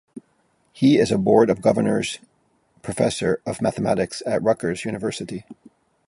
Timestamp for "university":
4.83-5.45